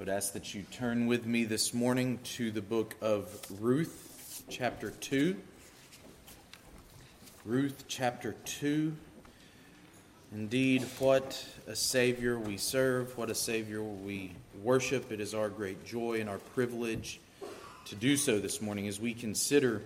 [0.00, 3.28] would ask that you turn with me this morning to the book of
[3.60, 5.36] Ruth, chapter 2.
[7.44, 8.96] Ruth, chapter 2.
[10.32, 14.32] Indeed, what a Savior we serve, what a Savior we
[14.62, 15.12] worship.
[15.12, 17.20] It is our great joy and our privilege
[17.84, 19.82] to do so this morning as we consider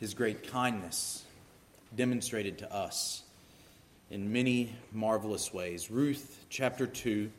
[0.00, 1.22] His great kindness
[1.94, 3.22] demonstrated to us
[4.10, 5.92] in many marvelous ways.
[5.92, 7.30] Ruth, chapter 2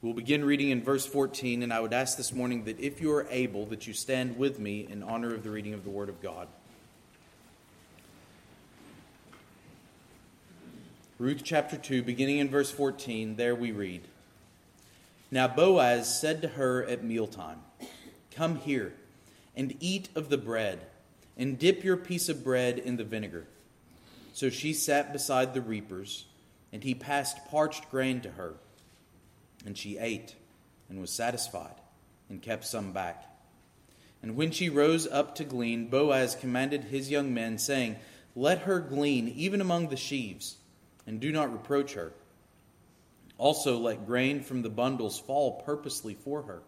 [0.00, 3.12] We'll begin reading in verse 14, and I would ask this morning that if you
[3.14, 6.08] are able, that you stand with me in honor of the reading of the Word
[6.08, 6.46] of God.
[11.18, 14.02] Ruth chapter 2, beginning in verse 14, there we read
[15.32, 17.58] Now Boaz said to her at mealtime,
[18.30, 18.94] Come here
[19.56, 20.86] and eat of the bread,
[21.36, 23.48] and dip your piece of bread in the vinegar.
[24.32, 26.26] So she sat beside the reapers,
[26.72, 28.54] and he passed parched grain to her.
[29.68, 30.34] And she ate
[30.88, 31.74] and was satisfied,
[32.30, 33.26] and kept some back.
[34.22, 37.96] And when she rose up to glean, Boaz commanded his young men, saying,
[38.34, 40.56] Let her glean even among the sheaves,
[41.06, 42.14] and do not reproach her.
[43.36, 46.62] Also, let grain from the bundles fall purposely for her.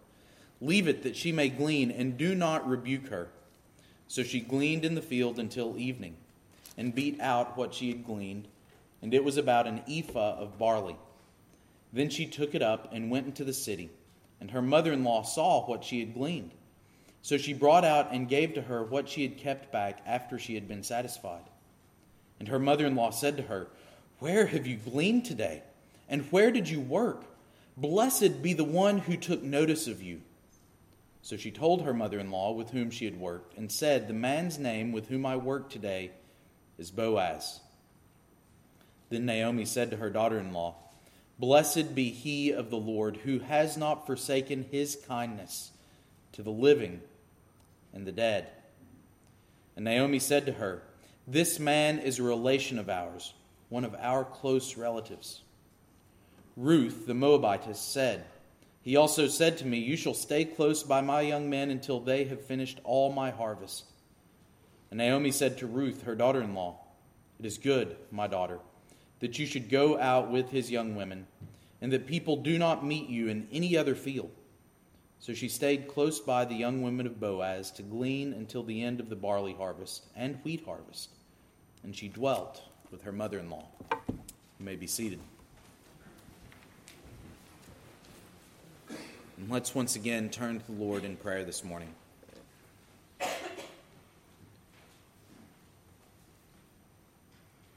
[0.60, 3.30] Leave it that she may glean, and do not rebuke her.
[4.08, 6.18] So she gleaned in the field until evening,
[6.76, 8.46] and beat out what she had gleaned,
[9.00, 10.96] and it was about an ephah of barley.
[11.92, 13.90] Then she took it up and went into the city,
[14.40, 16.52] and her mother in law saw what she had gleaned.
[17.22, 20.54] So she brought out and gave to her what she had kept back after she
[20.54, 21.44] had been satisfied.
[22.38, 23.68] And her mother in law said to her,
[24.18, 25.62] Where have you gleaned today?
[26.08, 27.24] And where did you work?
[27.76, 30.22] Blessed be the one who took notice of you.
[31.22, 34.14] So she told her mother in law with whom she had worked, and said, The
[34.14, 36.12] man's name with whom I work today
[36.78, 37.60] is Boaz.
[39.10, 40.76] Then Naomi said to her daughter in law,
[41.40, 45.70] Blessed be he of the Lord who has not forsaken his kindness
[46.32, 47.00] to the living
[47.94, 48.48] and the dead.
[49.74, 50.82] And Naomi said to her,
[51.26, 53.32] This man is a relation of ours,
[53.70, 55.40] one of our close relatives.
[56.58, 58.26] Ruth the Moabitess said,
[58.82, 62.24] He also said to me, You shall stay close by my young men until they
[62.24, 63.84] have finished all my harvest.
[64.90, 66.80] And Naomi said to Ruth, her daughter in law,
[67.38, 68.58] It is good, my daughter
[69.20, 71.26] that you should go out with his young women,
[71.80, 74.30] and that people do not meet you in any other field.
[75.18, 79.00] So she stayed close by the young women of Boaz to glean until the end
[79.00, 81.10] of the barley harvest and wheat harvest.
[81.82, 83.66] And she dwelt with her mother in law.
[83.90, 85.20] You may be seated.
[88.88, 91.94] And let's once again turn to the Lord in prayer this morning.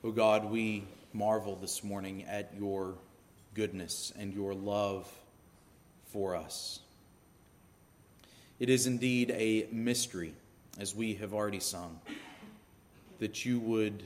[0.05, 2.95] Oh God, we marvel this morning at your
[3.53, 5.07] goodness and your love
[6.11, 6.79] for us.
[8.59, 10.33] It is indeed a mystery,
[10.79, 11.99] as we have already sung,
[13.19, 14.03] that you would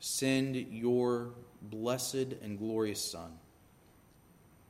[0.00, 1.30] send your
[1.62, 3.38] blessed and glorious Son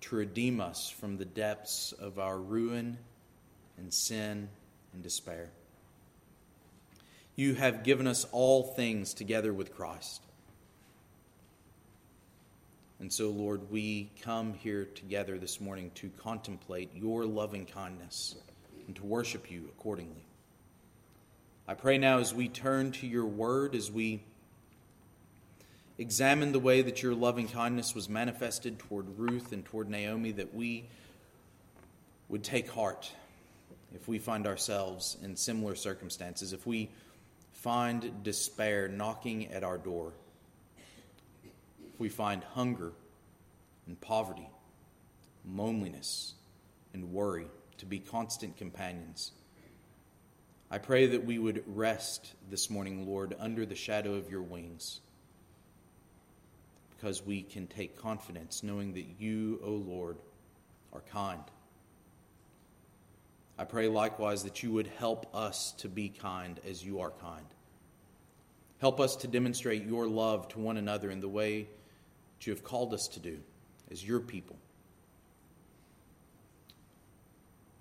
[0.03, 2.99] to redeem us from the depths of our ruin
[3.79, 4.49] and sin
[4.93, 5.49] and despair.
[7.37, 10.21] You have given us all things together with Christ
[13.03, 18.37] and so, Lord, we come here together this morning to contemplate your loving kindness
[18.87, 20.25] and to worship you accordingly.
[21.67, 24.23] I pray now as we turn to your word, as we
[25.99, 30.55] examine the way that your loving kindness was manifested toward Ruth and toward Naomi, that
[30.55, 30.85] we
[32.29, 33.11] would take heart
[33.97, 36.89] if we find ourselves in similar circumstances, if we
[37.51, 40.13] find despair knocking at our door
[42.03, 42.91] we find hunger
[43.87, 44.51] and poverty,
[45.49, 46.35] loneliness
[46.93, 47.47] and worry
[47.79, 49.31] to be constant companions.
[50.69, 55.01] I pray that we would rest this morning, Lord, under the shadow of your wings,
[56.91, 60.17] because we can take confidence knowing that you, O Lord,
[60.93, 61.45] are kind.
[63.57, 67.47] I pray likewise that you would help us to be kind as you are kind.
[68.81, 71.69] Help us to demonstrate your love to one another in the way
[72.43, 73.39] that you have called us to do
[73.93, 74.57] as your people.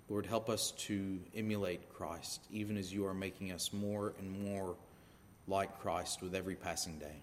[0.08, 4.76] Lord, help us to emulate Christ, even as you are making us more and more
[5.48, 7.22] like Christ with every passing day.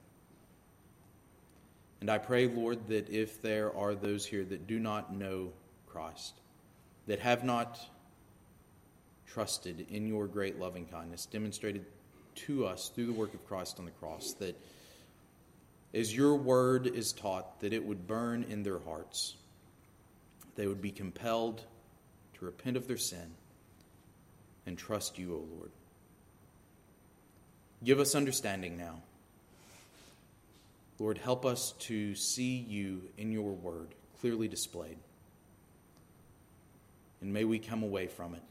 [2.01, 5.53] And I pray, Lord, that if there are those here that do not know
[5.87, 6.33] Christ,
[7.07, 7.79] that have not
[9.27, 11.85] trusted in your great loving kindness demonstrated
[12.35, 14.59] to us through the work of Christ on the cross, that
[15.93, 19.35] as your word is taught, that it would burn in their hearts,
[20.55, 21.63] they would be compelled
[22.33, 23.35] to repent of their sin
[24.65, 25.71] and trust you, O Lord.
[27.83, 29.01] Give us understanding now.
[30.99, 34.97] Lord, help us to see you in your word clearly displayed.
[37.21, 38.43] And may we come away from it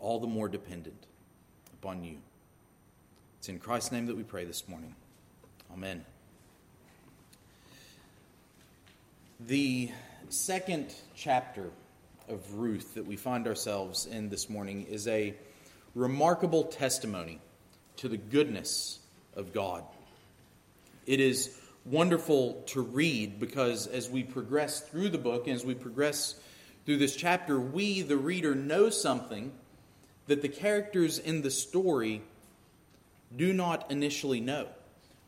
[0.00, 1.06] all the more dependent
[1.74, 2.18] upon you.
[3.38, 4.94] It's in Christ's name that we pray this morning.
[5.76, 6.06] Amen.
[9.40, 9.90] The
[10.30, 11.68] second chapter
[12.30, 15.34] of Ruth that we find ourselves in this morning is a
[15.94, 17.40] remarkable testimony
[17.96, 19.00] to the goodness
[19.34, 19.84] of God.
[21.04, 25.74] It is wonderful to read because as we progress through the book and as we
[25.74, 26.36] progress
[26.86, 29.52] through this chapter, we, the reader, know something
[30.26, 32.22] that the characters in the story
[33.36, 34.68] do not initially know.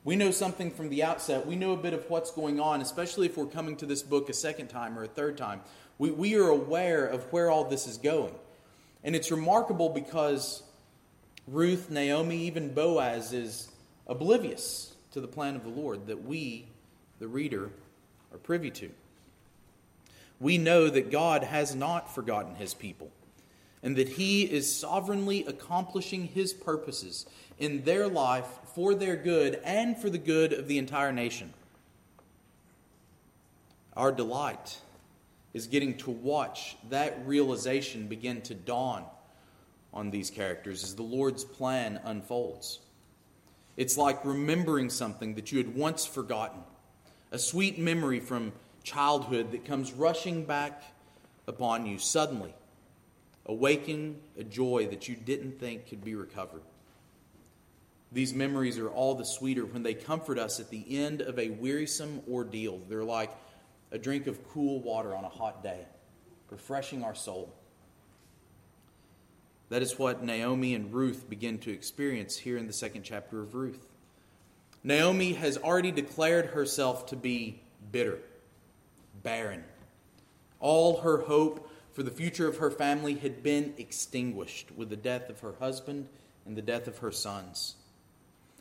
[0.09, 1.47] We know something from the outset.
[1.47, 4.31] We know a bit of what's going on, especially if we're coming to this book
[4.31, 5.61] a second time or a third time.
[5.99, 8.35] We, we are aware of where all this is going.
[9.05, 10.63] And it's remarkable because
[11.47, 13.71] Ruth, Naomi, even Boaz is
[14.07, 16.69] oblivious to the plan of the Lord that we,
[17.19, 17.69] the reader,
[18.33, 18.91] are privy to.
[20.41, 23.11] We know that God has not forgotten his people
[23.83, 27.27] and that he is sovereignly accomplishing his purposes
[27.59, 31.53] in their life for their good and for the good of the entire nation.
[33.97, 34.79] Our delight
[35.55, 39.05] is getting to watch that realization begin to dawn
[39.93, 42.81] on these characters as the Lord's plan unfolds.
[43.77, 46.61] It's like remembering something that you had once forgotten,
[47.33, 48.53] a sweet memory from
[48.83, 50.83] childhood that comes rushing back
[51.47, 52.55] upon you suddenly,
[53.49, 56.63] awakening a joy that you didn't think could be recovered.
[58.13, 61.51] These memories are all the sweeter when they comfort us at the end of a
[61.51, 62.81] wearisome ordeal.
[62.89, 63.31] They're like
[63.91, 65.87] a drink of cool water on a hot day,
[66.51, 67.53] refreshing our soul.
[69.71, 73.55] That is what Naomi and Ruth begin to experience here in the second chapter of
[73.55, 73.87] Ruth.
[74.83, 77.61] Naomi has already declared herself to be
[77.93, 78.21] bitter,
[79.23, 79.65] barren.
[80.61, 85.29] All her hope for the future of her family had been extinguished with the death
[85.29, 86.09] of her husband
[86.47, 87.75] and the death of her sons.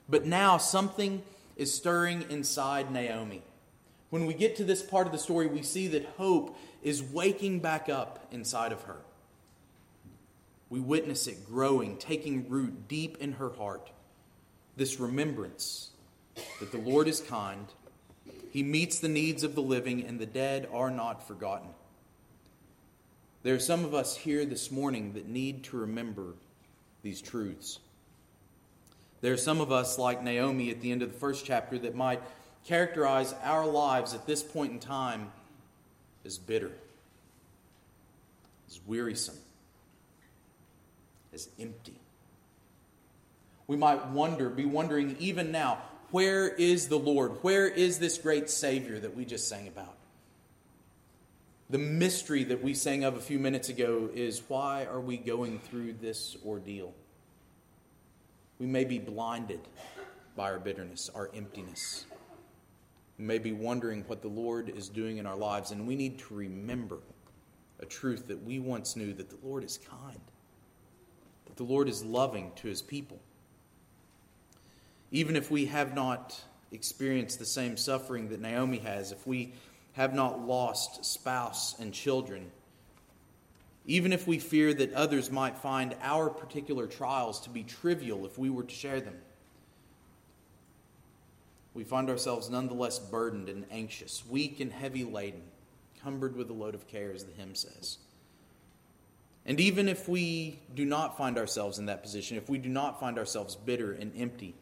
[0.09, 1.24] But now something
[1.56, 3.41] is stirring inside Naomi.
[4.09, 7.59] When we get to this part of the story, we see that hope is waking
[7.59, 8.97] back up inside of her.
[10.69, 13.89] We witness it growing, taking root deep in her heart.
[14.75, 15.89] This remembrance
[16.59, 17.65] that the Lord is kind,
[18.51, 21.69] He meets the needs of the living, and the dead are not forgotten.
[23.48, 26.34] There are some of us here this morning that need to remember
[27.02, 27.80] these truths.
[29.22, 31.96] There are some of us, like Naomi at the end of the first chapter, that
[31.96, 32.22] might
[32.66, 35.32] characterize our lives at this point in time
[36.26, 36.74] as bitter,
[38.68, 39.38] as wearisome,
[41.34, 41.96] as empty.
[43.66, 45.78] We might wonder, be wondering even now,
[46.12, 47.42] where is the Lord?
[47.44, 49.97] Where is this great Savior that we just sang about?
[51.69, 55.60] The mystery that we sang of a few minutes ago is why are we going
[55.60, 56.94] through this ordeal?
[58.58, 59.60] We may be blinded
[60.38, 62.06] by our bitterness, our emptiness.
[63.20, 66.20] We may be wondering what the Lord is doing in our lives, and we need
[66.20, 67.00] to remember
[67.82, 70.22] a truth that we once knew that the Lord is kind,
[71.48, 73.20] that the Lord is loving to his people.
[75.12, 76.41] Even if we have not
[76.72, 79.53] experienced the same suffering that Naomi has, if we
[79.98, 82.51] have not lost spouse and children,
[83.88, 88.38] even if we fear that others might find our particular trials to be trivial if
[88.38, 89.16] we were to share them.
[91.74, 95.42] We find ourselves nonetheless burdened and anxious, weak and heavy laden,
[96.04, 97.98] cumbered with a load of care, as the hymn says.
[99.48, 103.00] And even if we do not find ourselves in that position, if we do not
[103.00, 104.54] find ourselves bitter and empty,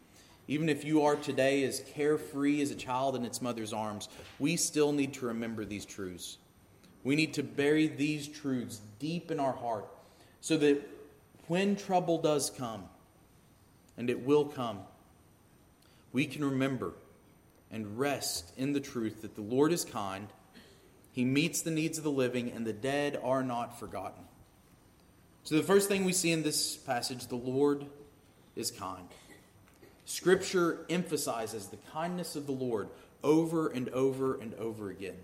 [0.47, 4.09] even if you are today as carefree as a child in its mother's arms,
[4.39, 6.37] we still need to remember these truths.
[7.03, 9.87] We need to bury these truths deep in our heart
[10.41, 10.81] so that
[11.47, 12.85] when trouble does come,
[13.97, 14.79] and it will come,
[16.11, 16.93] we can remember
[17.71, 20.27] and rest in the truth that the Lord is kind,
[21.11, 24.23] He meets the needs of the living, and the dead are not forgotten.
[25.43, 27.85] So, the first thing we see in this passage, the Lord
[28.55, 29.07] is kind.
[30.05, 32.89] Scripture emphasizes the kindness of the Lord
[33.23, 35.15] over and over and over again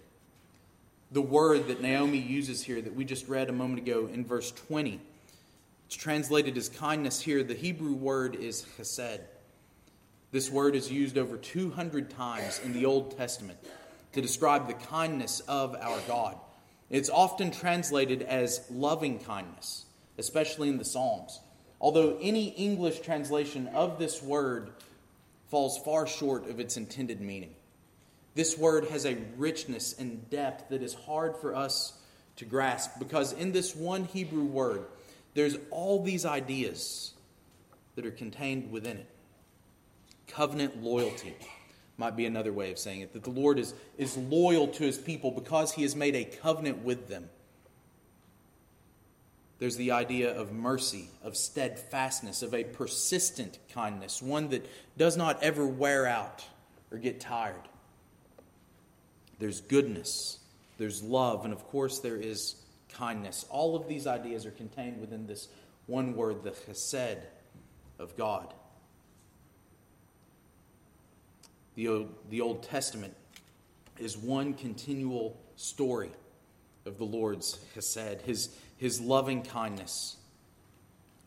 [1.11, 4.51] the word that Naomi uses here that we just read a moment ago in verse
[4.51, 4.99] 20.
[5.85, 7.43] It's translated as kindness here.
[7.43, 9.19] The Hebrew word is chesed.
[10.31, 13.59] This word is used over 200 times in the Old Testament
[14.13, 16.37] to describe the kindness of our God.
[16.89, 19.85] It's often translated as loving kindness,
[20.17, 21.41] especially in the Psalms.
[21.81, 24.69] Although any English translation of this word
[25.49, 27.55] falls far short of its intended meaning.
[28.35, 31.93] This word has a richness and depth that is hard for us
[32.37, 34.83] to grasp because in this one Hebrew word,
[35.33, 37.13] there's all these ideas
[37.95, 39.07] that are contained within it.
[40.27, 41.35] Covenant loyalty
[41.97, 44.97] might be another way of saying it that the Lord is, is loyal to his
[44.97, 47.29] people because he has made a covenant with them.
[49.61, 55.43] There's the idea of mercy, of steadfastness, of a persistent kindness, one that does not
[55.43, 56.43] ever wear out
[56.91, 57.61] or get tired.
[59.37, 60.39] There's goodness,
[60.79, 62.55] there's love, and of course, there is
[62.91, 63.45] kindness.
[63.51, 65.47] All of these ideas are contained within this
[65.85, 67.19] one word, the chesed
[67.99, 68.55] of God.
[71.75, 73.15] The Old, the Old Testament
[73.99, 76.09] is one continual story
[76.87, 80.17] of the Lord's chesed, his, his loving kindness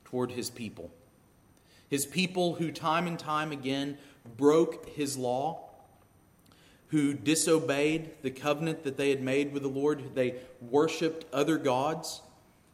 [0.04, 0.90] toward his people.
[1.88, 3.96] His people who time and time again
[4.36, 5.70] broke his law,
[6.88, 12.22] who disobeyed the covenant that they had made with the Lord, they worshiped other gods.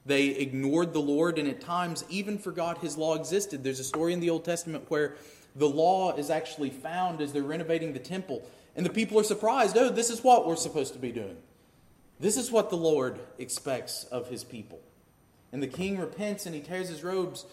[0.06, 3.62] They ignored the Lord, and at times even forgot his law existed.
[3.62, 5.16] There's a story in the Old Testament where
[5.56, 8.48] the law is actually found as they're renovating the temple.
[8.74, 11.36] And the people are surprised oh, this is what we're supposed to be doing.
[12.20, 14.80] This is what the Lord expects of his people.
[15.52, 17.46] And the king repents and he tears his robes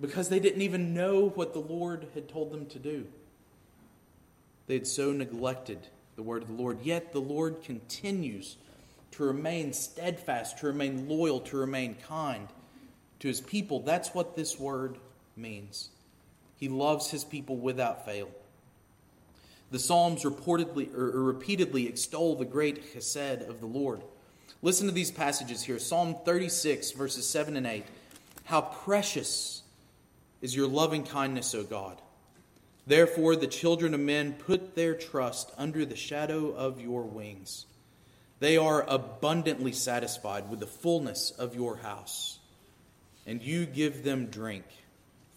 [0.00, 3.06] because they didn't even know what the Lord had told them to do.
[4.66, 6.78] They had so neglected the word of the Lord.
[6.82, 8.56] Yet the Lord continues
[9.12, 12.48] to remain steadfast, to remain loyal, to remain kind
[13.20, 13.80] to his people.
[13.80, 14.96] That's what this word
[15.36, 15.90] means.
[16.56, 18.30] He loves his people without fail.
[19.72, 24.02] The Psalms reportedly or, repeatedly extol the great chesed of the Lord.
[24.60, 27.82] Listen to these passages here Psalm 36, verses 7 and 8.
[28.44, 29.62] How precious
[30.42, 32.02] is your loving kindness, O God!
[32.86, 37.64] Therefore, the children of men put their trust under the shadow of your wings.
[38.40, 42.40] They are abundantly satisfied with the fullness of your house,
[43.26, 44.66] and you give them drink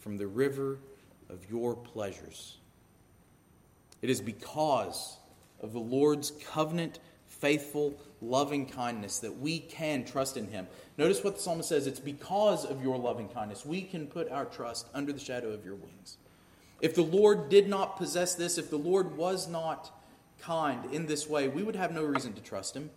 [0.02, 0.80] from the river
[1.30, 2.58] of your pleasures.
[4.06, 5.18] It is because
[5.62, 10.68] of the Lord's covenant, faithful, loving kindness that we can trust in Him.
[10.96, 14.46] Notice what the psalmist says it's because of your loving kindness we can put our
[14.46, 16.18] trust under the shadow of your wings.
[16.82, 19.92] If the Lord did not possess this, if the Lord was not
[20.40, 22.92] kind in this way, we would have no reason to trust Him.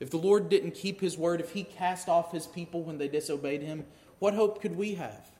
[0.00, 3.08] If the Lord didn't keep His word, if He cast off His people when they
[3.08, 3.84] disobeyed Him,
[4.20, 5.30] what hope could we have?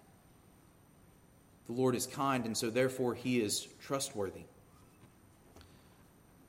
[1.68, 4.42] The Lord is kind, and so therefore he is trustworthy.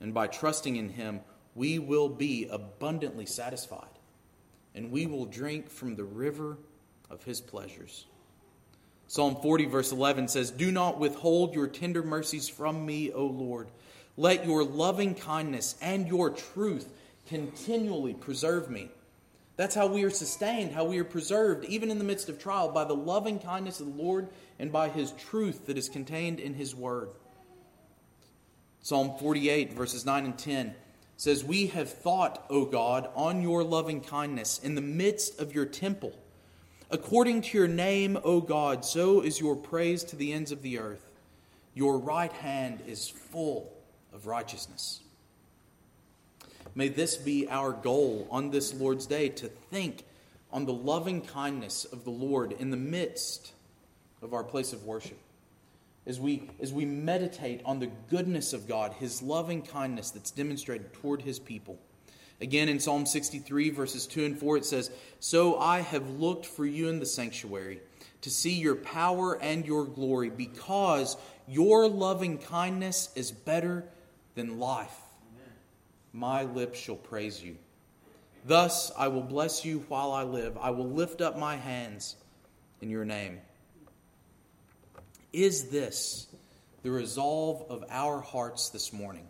[0.01, 1.21] And by trusting in him,
[1.55, 3.99] we will be abundantly satisfied,
[4.73, 6.57] and we will drink from the river
[7.09, 8.05] of his pleasures.
[9.07, 13.69] Psalm 40, verse 11 says, Do not withhold your tender mercies from me, O Lord.
[14.15, 16.93] Let your loving kindness and your truth
[17.27, 18.89] continually preserve me.
[19.55, 22.69] That's how we are sustained, how we are preserved, even in the midst of trial,
[22.69, 26.53] by the loving kindness of the Lord and by his truth that is contained in
[26.53, 27.09] his word.
[28.81, 30.75] Psalm 48, verses 9 and 10
[31.17, 35.65] says, We have thought, O God, on your loving kindness in the midst of your
[35.65, 36.13] temple.
[36.89, 40.79] According to your name, O God, so is your praise to the ends of the
[40.79, 41.05] earth.
[41.75, 43.71] Your right hand is full
[44.13, 45.01] of righteousness.
[46.73, 50.03] May this be our goal on this Lord's Day to think
[50.51, 53.51] on the loving kindness of the Lord in the midst
[54.21, 55.17] of our place of worship.
[56.05, 60.93] As we, as we meditate on the goodness of God, His loving kindness that's demonstrated
[60.93, 61.79] toward His people.
[62.41, 66.65] Again, in Psalm 63, verses 2 and 4, it says, So I have looked for
[66.65, 67.81] you in the sanctuary
[68.21, 73.85] to see your power and your glory, because your loving kindness is better
[74.35, 74.95] than life
[76.13, 77.57] my lips shall praise you.
[78.45, 80.57] Thus I will bless you while I live.
[80.59, 82.15] I will lift up my hands
[82.81, 83.39] in your name.
[85.31, 86.27] Is this
[86.83, 89.27] the resolve of our hearts this morning?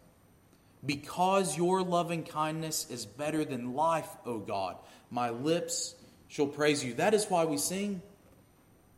[0.86, 4.78] Because your loving kindness is better than life, O God,
[5.12, 5.96] my lips
[6.30, 6.94] shall praise you.
[6.94, 8.02] That is why we sing.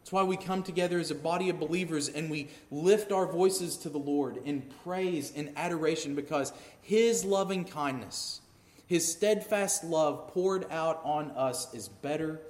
[0.01, 3.77] That's why we come together as a body of believers and we lift our voices
[3.77, 8.41] to the Lord in praise and adoration because His loving kindness,
[8.85, 12.41] His steadfast love poured out on us is better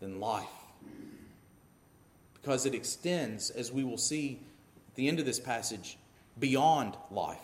[0.00, 0.46] than life.
[2.42, 4.40] Because it extends, as we will see
[4.88, 5.96] at the end of this passage,
[6.38, 7.38] beyond life.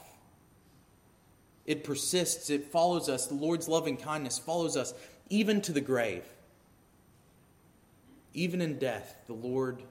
[1.67, 3.27] It persists, it follows us.
[3.27, 4.95] The Lord's loving kindness follows us
[5.29, 6.25] even to the grave.
[8.35, 9.83] Even in death, the Lord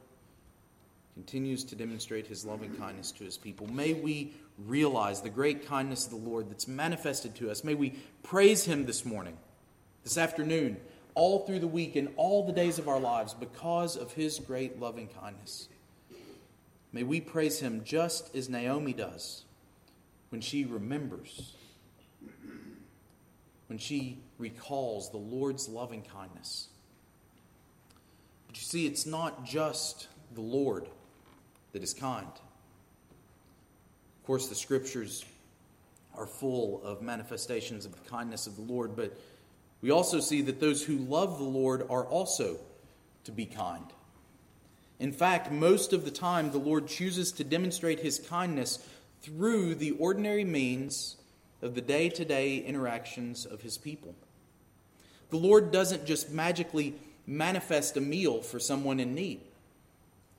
[1.14, 3.68] continues to demonstrate his loving kindness to his people.
[3.68, 4.34] May we
[4.66, 7.64] realize the great kindness of the Lord that's manifested to us.
[7.64, 9.38] May we praise him this morning,
[10.04, 10.78] this afternoon,
[11.18, 14.80] all through the week, and all the days of our lives because of his great
[14.80, 15.68] loving kindness.
[16.94, 19.44] May we praise him just as Naomi does
[20.30, 21.56] when she remembers,
[23.66, 26.68] when she recalls the Lord's loving kindness.
[28.46, 30.88] But you see, it's not just the Lord
[31.72, 32.28] that is kind.
[32.28, 35.26] Of course, the scriptures
[36.16, 39.18] are full of manifestations of the kindness of the Lord, but
[39.82, 42.58] we also see that those who love the Lord are also
[43.24, 43.86] to be kind.
[45.00, 48.80] In fact, most of the time, the Lord chooses to demonstrate his kindness
[49.22, 51.18] through the ordinary means
[51.62, 54.16] of the day to day interactions of his people.
[55.30, 59.42] The Lord doesn't just magically manifest a meal for someone in need,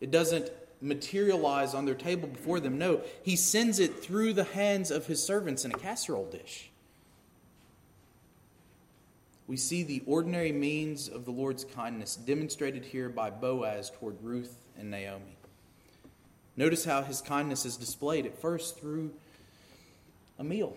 [0.00, 2.78] it doesn't materialize on their table before them.
[2.78, 6.71] No, He sends it through the hands of His servants in a casserole dish.
[9.49, 14.59] We see the ordinary means of the Lord's kindness demonstrated here by Boaz toward Ruth
[14.78, 15.38] and Naomi.
[16.55, 19.11] Notice how his kindness is displayed at first through
[20.38, 20.76] a meal.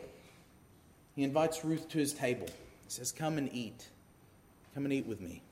[1.17, 2.47] He invites Ruth to his table.
[2.47, 3.89] He says, Come and eat.
[4.73, 5.43] Come and eat with me.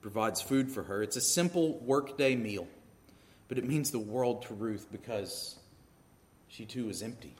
[0.00, 1.02] Provides food for her.
[1.02, 2.66] It's a simple workday meal,
[3.48, 5.56] but it means the world to Ruth because
[6.48, 7.34] she too is empty.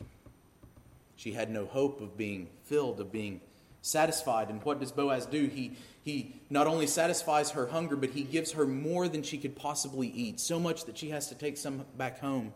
[1.19, 3.41] She had no hope of being filled, of being
[3.83, 4.51] satisfied.
[4.51, 5.47] And what does Boaz do?
[5.47, 5.73] He,
[6.05, 10.07] he not only satisfies her hunger, but he gives her more than she could possibly
[10.07, 12.53] eat, so much that she has to take some back home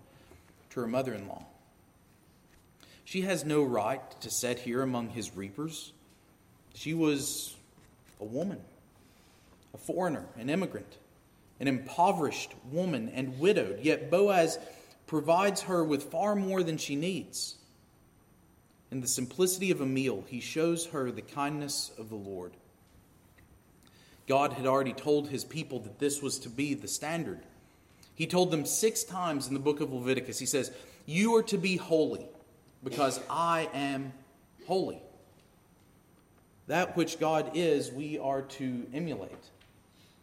[0.71, 1.44] to her mother in law.
[3.05, 5.92] She has no right to set here among his reapers.
[6.72, 7.57] She was
[8.20, 8.61] a woman,
[9.75, 10.98] a foreigner, an immigrant,
[11.59, 13.81] an impoverished woman, and widowed.
[13.83, 14.57] Yet Boaz
[15.09, 17.57] provides her with far more than she needs.
[18.92, 22.52] In the simplicity of a meal, he shows her the kindness of the Lord.
[24.28, 27.40] God had already told his people that this was to be the standard.
[28.14, 30.70] He told them six times in the book of Leviticus, He says,
[31.07, 32.26] You are to be holy
[32.85, 34.12] because I am
[34.66, 35.00] holy.
[36.66, 39.33] That which God is, we are to emulate.
[39.33, 39.40] It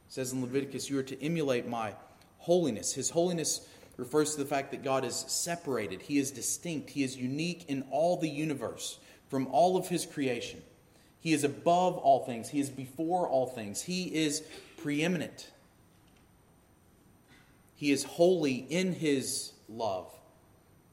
[0.10, 1.96] says in Leviticus, You are to emulate my
[2.38, 2.94] holiness.
[2.94, 3.68] His holiness
[4.00, 7.84] refers to the fact that God is separated, He is distinct, He is unique in
[7.92, 10.62] all the universe from all of His creation.
[11.22, 14.44] He is above all things, He is before all things, He is
[14.78, 15.52] preeminent.
[17.76, 20.08] He is holy in His love.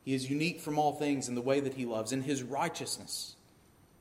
[0.04, 3.36] He is unique from all things in the way that He loves, in His righteousness,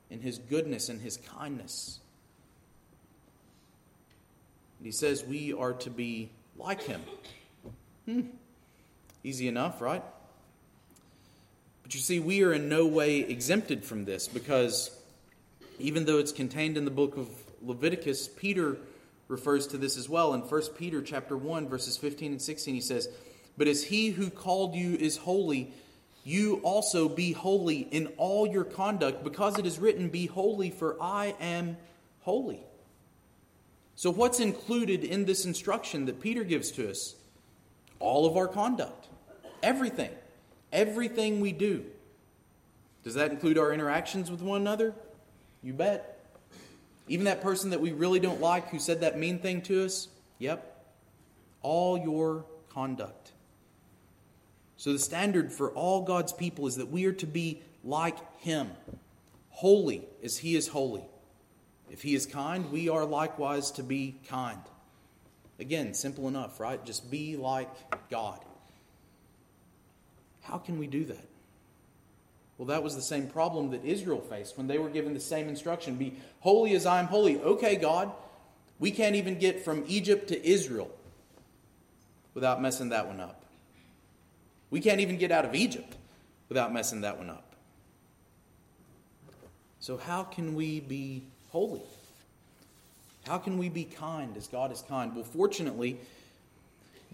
[0.10, 2.00] in His goodness, and His kindness.
[4.80, 7.02] And He says we are to be like Him.
[8.06, 8.22] Hmm.
[9.26, 10.04] Easy enough, right?
[11.82, 14.96] But you see, we are in no way exempted from this because
[15.80, 17.28] even though it's contained in the book of
[17.64, 18.78] Leviticus, Peter
[19.28, 20.36] refers to this as well.
[20.36, 23.10] In 1 Peter chapter 1, verses 15 and 16, he says,
[23.58, 25.74] But as he who called you is holy,
[26.24, 31.02] you also be holy in all your conduct, because it is written, Be holy, for
[31.02, 31.78] I am
[32.22, 32.60] holy.
[33.96, 37.16] So, what's included in this instruction that Peter gives to us?
[38.00, 39.08] All of our conduct.
[39.66, 40.12] Everything.
[40.72, 41.84] Everything we do.
[43.04, 44.94] Does that include our interactions with one another?
[45.64, 46.24] You bet.
[47.08, 50.08] Even that person that we really don't like who said that mean thing to us?
[50.38, 50.86] Yep.
[51.64, 53.32] All your conduct.
[54.78, 58.70] So, the standard for all God's people is that we are to be like Him,
[59.50, 61.06] holy as He is holy.
[61.90, 64.62] If He is kind, we are likewise to be kind.
[65.60, 66.84] Again, simple enough, right?
[66.86, 67.70] Just be like
[68.12, 68.45] God.
[70.46, 71.28] How can we do that?
[72.58, 75.50] Well, that was the same problem that Israel faced when they were given the same
[75.50, 77.40] instruction be holy as I am holy.
[77.40, 78.12] Okay, God,
[78.80, 80.90] we can't even get from Egypt to Israel
[82.34, 83.44] without messing that one up.
[84.70, 85.96] We can't even get out of Egypt
[86.48, 87.56] without messing that one up.
[89.80, 91.82] So, how can we be holy?
[93.28, 95.16] How can we be kind as God is kind?
[95.16, 96.00] Well, fortunately,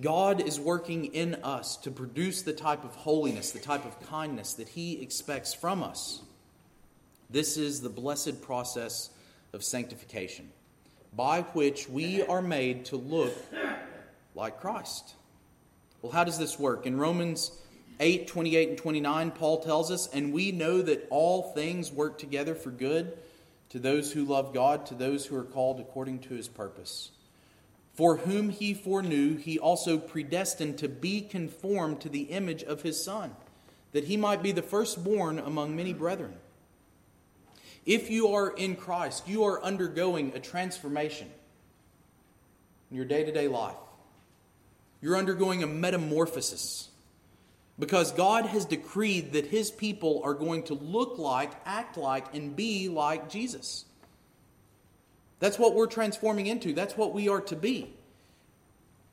[0.01, 4.53] God is working in us to produce the type of holiness, the type of kindness
[4.55, 6.21] that He expects from us.
[7.29, 9.11] This is the blessed process
[9.53, 10.49] of sanctification,
[11.15, 13.33] by which we are made to look
[14.35, 15.15] like Christ.
[16.01, 16.85] Well, how does this work?
[16.85, 17.51] In Romans
[17.99, 22.55] 8 28 and 29, Paul tells us, And we know that all things work together
[22.55, 23.17] for good
[23.69, 27.11] to those who love God, to those who are called according to his purpose.
[28.01, 33.03] For whom he foreknew, he also predestined to be conformed to the image of his
[33.03, 33.35] Son,
[33.91, 36.33] that he might be the firstborn among many brethren.
[37.85, 41.29] If you are in Christ, you are undergoing a transformation
[42.89, 43.75] in your day to day life.
[44.99, 46.89] You're undergoing a metamorphosis
[47.77, 52.55] because God has decreed that his people are going to look like, act like, and
[52.55, 53.85] be like Jesus.
[55.41, 56.71] That's what we're transforming into.
[56.71, 57.91] That's what we are to be.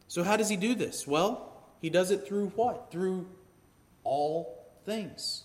[0.07, 1.07] So, how does he do this?
[1.07, 2.93] Well, he does it through what?
[2.93, 3.27] Through
[4.05, 5.45] all things.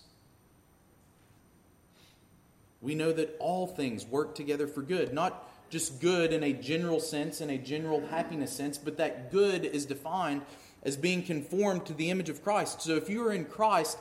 [2.80, 7.00] We know that all things work together for good, not just good in a general
[7.00, 10.42] sense, in a general happiness sense, but that good is defined
[10.82, 12.82] as being conformed to the image of Christ.
[12.82, 13.96] So if you are in Christ,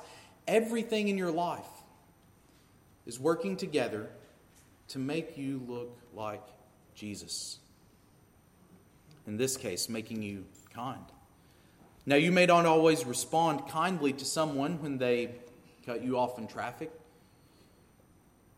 [0.48, 1.66] everything in your life
[3.06, 4.10] is working together
[4.90, 6.44] to make you look like
[6.96, 7.60] Jesus.
[9.26, 11.06] In this case, making you kind.
[12.06, 15.32] Now, you may not always respond kindly to someone when they
[15.86, 16.92] cut you off in traffic,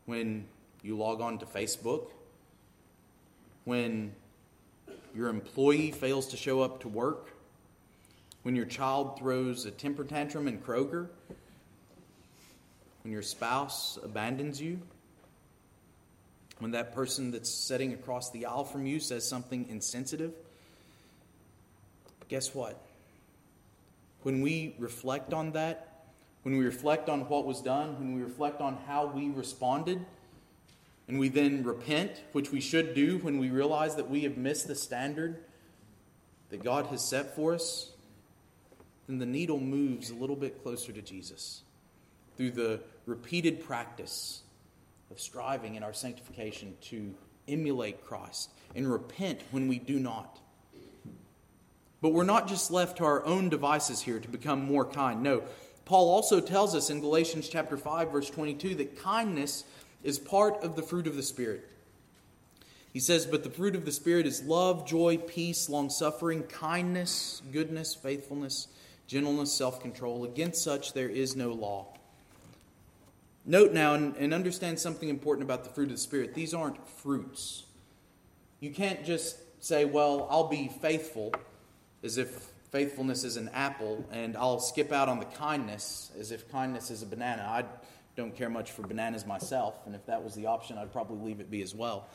[0.06, 0.46] when
[0.82, 2.08] you log on to Facebook,
[3.66, 4.14] when
[5.16, 7.34] your employee fails to show up to work,
[8.44, 11.08] when your child throws a temper tantrum in Kroger,
[13.04, 14.80] when your spouse abandons you,
[16.60, 20.34] when that person that's sitting across the aisle from you says something insensitive.
[22.30, 22.82] Guess what?
[24.24, 26.06] When we reflect on that,
[26.44, 30.06] when we reflect on what was done, when we reflect on how we responded,
[31.08, 34.68] and we then repent, which we should do when we realize that we have missed
[34.68, 35.44] the standard
[36.50, 37.92] that God has set for us,
[39.08, 41.62] then the needle moves a little bit closer to Jesus
[42.38, 44.42] through the repeated practice
[45.12, 47.14] of striving in our sanctification to
[47.48, 50.40] emulate Christ and repent when we do not.
[52.02, 55.24] But we're not just left to our own devices here to become more kind.
[55.24, 55.44] No,
[55.86, 59.64] Paul also tells us in Galatians chapter 5 verse 22 that kindness
[60.04, 61.68] is part of the fruit of the Spirit.
[62.94, 67.42] He says, But the fruit of the Spirit is love, joy, peace, long suffering, kindness,
[67.52, 68.68] goodness, faithfulness,
[69.08, 70.24] gentleness, self control.
[70.24, 71.88] Against such there is no law.
[73.46, 76.34] Note now and, and, understand something important about the fruit of the Spirit.
[76.34, 77.64] These aren't fruits.
[78.60, 81.34] You can't just say, Well, I'll be faithful,
[82.04, 86.52] as if faithfulness is an apple, and I'll skip out on the kindness, as if
[86.52, 87.44] kindness is a banana.
[87.44, 87.66] I
[88.16, 91.40] don't care much for bananas myself, and if that was the option, I'd probably leave
[91.40, 92.08] it be as well.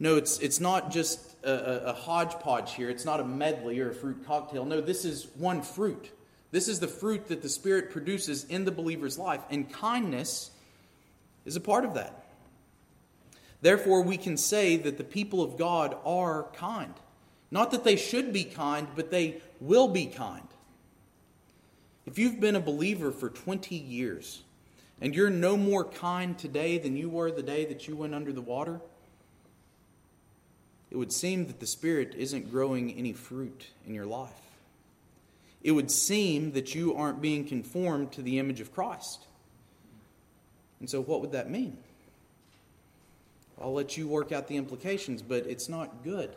[0.00, 2.88] No, it's, it's not just a, a, hodgepodge here.
[2.88, 4.64] It's not a medley or a fruit cocktail.
[4.64, 6.10] No, this is one fruit.
[6.50, 10.50] This is the fruit that the Spirit produces in the believer's life, and kindness
[11.44, 12.24] is a part of that.
[13.60, 16.94] Therefore, we can say that the people of God are kind.
[17.50, 20.46] Not that they should be kind, but they will be kind.
[22.06, 24.42] If you've been a believer for 20 years
[25.00, 28.32] and you're no more kind today than you were the day that you went under
[28.32, 28.80] the water,
[30.90, 34.47] it would seem that the Spirit isn't growing any fruit in your life.
[35.62, 39.24] It would seem that you aren't being conformed to the image of Christ.
[40.80, 41.76] And so, what would that mean?
[43.60, 46.30] I'll let you work out the implications, but it's not good.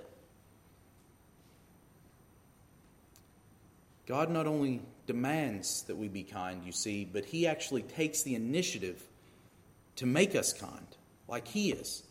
[4.07, 8.33] God not only demands that we be kind, you see, but He actually takes the
[8.33, 9.03] initiative
[9.97, 10.87] to make us kind,
[11.27, 12.03] like He is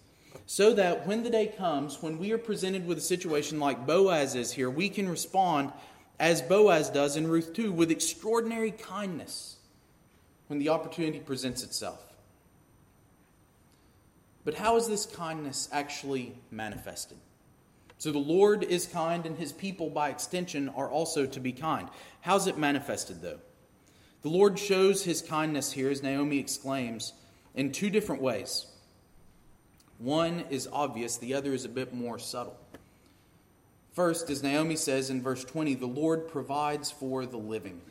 [0.46, 4.34] so that when the day comes, when we are presented with a situation like Boaz
[4.34, 5.72] is here, we can respond
[6.20, 9.56] as Boaz does in Ruth 2 with extraordinary kindness
[10.48, 11.98] when the opportunity presents itself.
[14.44, 17.16] But how is this kindness actually manifested?
[17.96, 21.88] So the Lord is kind, and his people, by extension, are also to be kind.
[22.20, 23.40] How's it manifested, though?
[24.22, 27.14] The Lord shows his kindness here, as Naomi exclaims,
[27.54, 28.66] in two different ways.
[29.96, 32.59] One is obvious, the other is a bit more subtle.
[34.00, 37.82] First, as Naomi says in verse 20, the Lord provides for the living.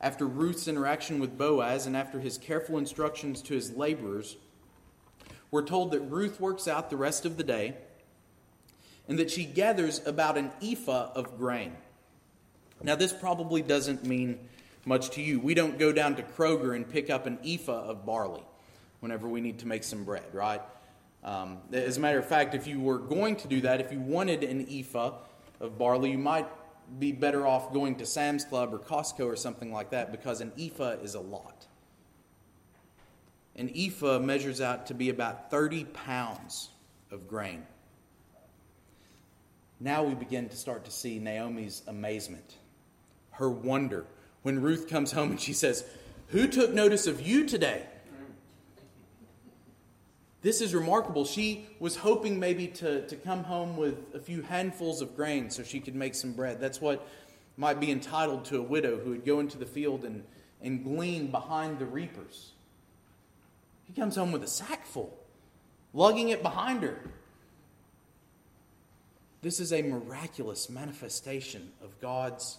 [0.00, 4.36] After Ruth's interaction with Boaz and after his careful instructions to his laborers,
[5.50, 7.78] we're told that Ruth works out the rest of the day
[9.08, 11.72] and that she gathers about an ephah of grain.
[12.80, 14.38] Now, this probably doesn't mean
[14.84, 15.40] much to you.
[15.40, 18.44] We don't go down to Kroger and pick up an ephah of barley
[19.00, 20.62] whenever we need to make some bread, right?
[21.22, 24.00] Um, as a matter of fact, if you were going to do that, if you
[24.00, 25.12] wanted an ephah
[25.60, 26.46] of barley, you might
[26.98, 30.52] be better off going to Sam's Club or Costco or something like that because an
[30.58, 31.66] ephah is a lot.
[33.54, 36.70] An ephah measures out to be about 30 pounds
[37.10, 37.66] of grain.
[39.78, 42.56] Now we begin to start to see Naomi's amazement,
[43.32, 44.06] her wonder
[44.42, 45.84] when Ruth comes home and she says,
[46.28, 47.84] Who took notice of you today?
[50.42, 51.24] This is remarkable.
[51.24, 55.62] She was hoping maybe to, to come home with a few handfuls of grain so
[55.62, 56.60] she could make some bread.
[56.60, 57.06] That's what
[57.58, 60.24] might be entitled to a widow who would go into the field and,
[60.62, 62.52] and glean behind the reapers.
[63.84, 65.14] He comes home with a sack full,
[65.92, 66.98] lugging it behind her.
[69.42, 72.58] This is a miraculous manifestation of God's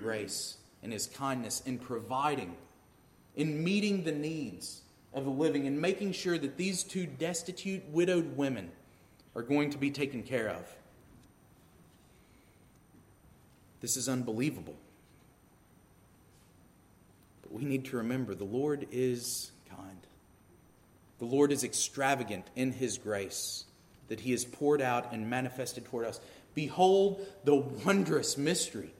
[0.00, 2.56] grace and His kindness in providing,
[3.36, 4.81] in meeting the needs
[5.14, 8.70] of the living and making sure that these two destitute, widowed women
[9.34, 10.76] are going to be taken care of.
[13.80, 14.76] This is unbelievable.
[17.42, 19.98] But we need to remember the Lord is kind.
[21.18, 23.64] The Lord is extravagant in his grace
[24.08, 26.20] that he has poured out and manifested toward us.
[26.54, 28.92] Behold the wondrous mystery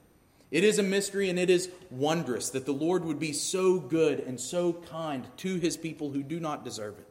[0.53, 4.21] it is a mystery and it is wondrous that the Lord would be so good
[4.21, 7.09] and so kind to his people who do not deserve it.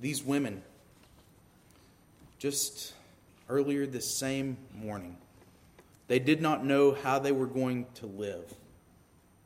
[0.00, 0.62] These women,
[2.38, 2.94] just
[3.48, 5.16] earlier this same morning,
[6.06, 8.54] they did not know how they were going to live.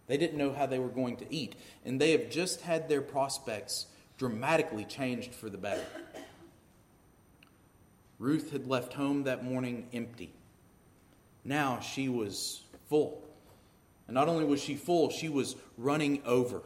[0.07, 1.55] They didn't know how they were going to eat.
[1.87, 3.87] And they have just had their prospects
[4.19, 5.87] dramatically changed for the better.
[8.19, 10.35] Ruth had left home that morning empty.
[11.45, 13.23] Now she was full.
[14.07, 16.63] And not only was she full, she was running over.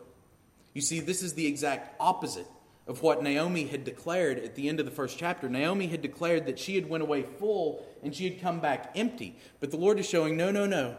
[0.74, 2.46] You see, this is the exact opposite
[2.86, 5.48] of what Naomi had declared at the end of the first chapter.
[5.48, 9.36] Naomi had declared that she had went away full and she had come back empty.
[9.58, 10.96] But the Lord is showing, no, no, no.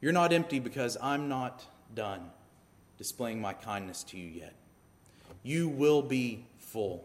[0.00, 2.30] You're not empty because I'm not done
[2.98, 4.54] displaying my kindness to you yet.
[5.42, 7.04] You will be full.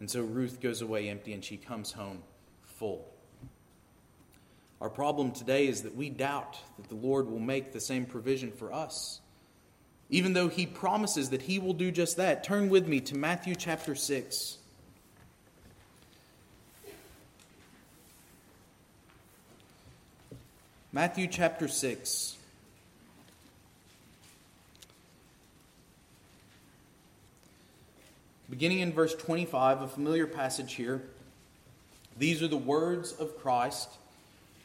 [0.00, 2.22] And so Ruth goes away empty and she comes home
[2.62, 3.06] full.
[4.80, 8.52] Our problem today is that we doubt that the Lord will make the same provision
[8.52, 9.20] for us.
[10.10, 12.44] Even though He promises that He will do just that.
[12.44, 14.58] Turn with me to Matthew chapter 6.
[20.92, 22.36] Matthew chapter 6.
[28.48, 31.02] Beginning in verse 25, a familiar passage here.
[32.18, 33.88] These are the words of Christ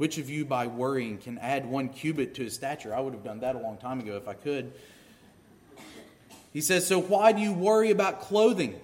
[0.00, 2.94] Which of you, by worrying, can add one cubit to his stature?
[2.94, 4.72] I would have done that a long time ago if I could.
[6.54, 8.80] He says, So why do you worry about clothing?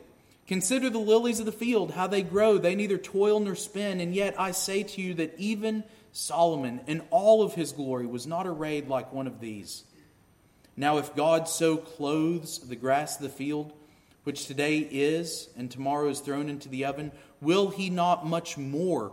[0.47, 2.59] Consider the lilies of the field, how they grow.
[2.59, 3.99] They neither toil nor spin.
[4.01, 8.27] And yet I say to you that even Solomon, in all of his glory, was
[8.27, 9.85] not arrayed like one of these.
[10.77, 13.73] Now, if God so clothes the grass of the field,
[14.25, 19.13] which today is and tomorrow is thrown into the oven, will he not much more?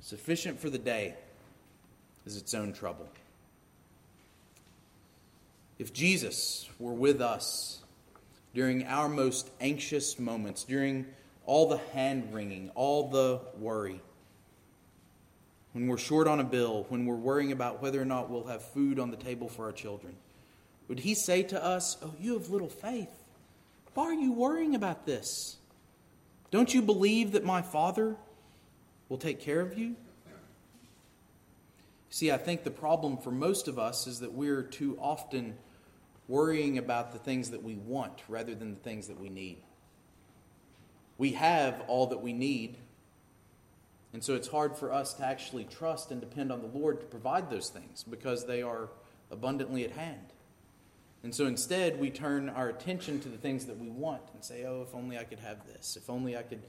[0.00, 1.14] Sufficient for the day
[2.26, 3.08] is its own trouble.
[5.78, 7.80] If Jesus were with us
[8.54, 11.06] during our most anxious moments, during
[11.46, 14.00] all the hand wringing, all the worry,
[15.72, 18.62] when we're short on a bill, when we're worrying about whether or not we'll have
[18.62, 20.14] food on the table for our children,
[20.88, 23.22] would he say to us, Oh, you have little faith?
[23.94, 25.56] Why are you worrying about this?
[26.50, 28.16] Don't you believe that my Father
[29.10, 29.96] will take care of you?
[32.08, 35.58] See, I think the problem for most of us is that we're too often
[36.28, 39.58] worrying about the things that we want rather than the things that we need.
[41.18, 42.78] We have all that we need,
[44.12, 47.06] And so it's hard for us to actually trust and depend on the Lord to
[47.06, 48.88] provide those things because they are
[49.30, 50.32] abundantly at hand.
[51.22, 54.64] And so instead, we turn our attention to the things that we want and say,
[54.64, 56.62] oh, if only I could have this, if only I could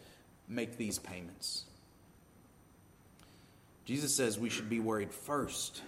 [0.47, 1.65] make these payments.
[3.91, 5.81] Jesus says we should be worried first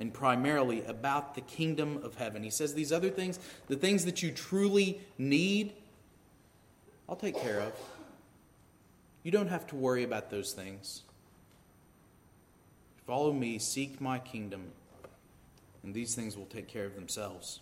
[0.00, 2.42] and primarily about the kingdom of heaven.
[2.42, 5.72] He says these other things, the things that you truly need,
[7.08, 7.72] I'll take care of.
[9.22, 11.04] You don't have to worry about those things.
[13.06, 14.72] Follow me, seek my kingdom,
[15.84, 17.60] and these things will take care of themselves.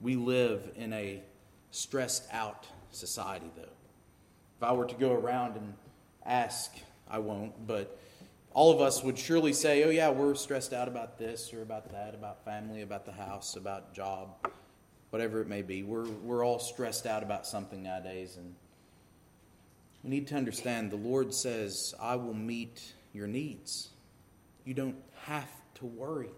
[0.00, 1.22] We live in a
[1.70, 3.62] stressed out society, though.
[3.62, 5.74] If I were to go around and
[6.24, 6.72] ask,
[7.08, 7.98] I won't, but
[8.52, 11.92] all of us would surely say, oh, yeah, we're stressed out about this or about
[11.92, 14.34] that, about family, about the house, about job,
[15.10, 15.82] whatever it may be.
[15.82, 18.36] We're, we're all stressed out about something nowadays.
[18.38, 18.54] And
[20.02, 23.90] we need to understand the Lord says, I will meet your needs.
[24.64, 26.30] You don't have to worry.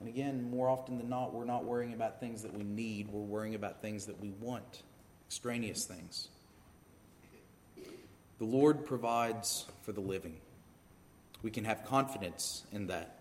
[0.00, 3.20] And again, more often than not, we're not worrying about things that we need, we're
[3.20, 4.82] worrying about things that we want,
[5.28, 6.28] extraneous things.
[8.38, 10.36] The Lord provides for the living.
[11.42, 13.20] We can have confidence in that.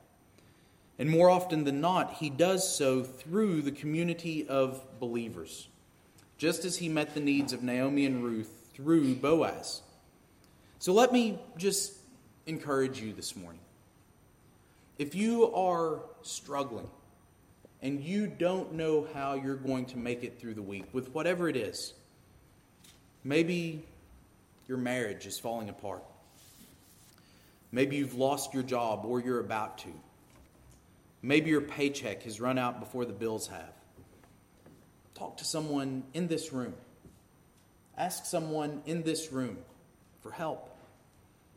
[0.97, 5.67] And more often than not, He does so through the community of believers,
[6.37, 9.81] just as He met the needs of Naomi and Ruth through Boaz.
[10.79, 11.93] So let me just
[12.45, 13.61] encourage you this morning.
[14.97, 16.89] If you are struggling
[17.81, 21.49] and you don't know how you're going to make it through the week with whatever
[21.49, 21.93] it is,
[23.23, 23.83] maybe
[24.67, 26.03] your marriage is falling apart.
[27.71, 29.89] Maybe you've lost your job or you're about to.
[31.21, 33.73] Maybe your paycheck has run out before the bills have.
[35.13, 36.73] Talk to someone in this room.
[37.97, 39.57] Ask someone in this room
[40.21, 40.69] for help.